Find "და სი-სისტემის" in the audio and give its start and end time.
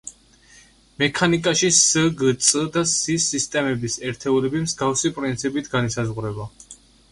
2.79-3.99